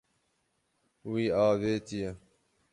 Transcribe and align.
Wî 1.11 1.25
avêtiye. 1.47 2.11